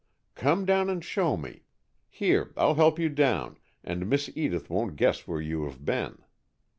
[0.33, 1.61] "Come down and show me.
[2.09, 6.23] Here, I'll help you down, and Miss Edith won't guess where you have been."